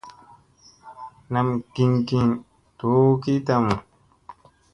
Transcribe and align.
Nam 1.31 1.47
gin 1.73 1.91
gin 2.07 2.27
doo 2.79 3.09
ki 3.21 3.33
tamu. 3.47 3.75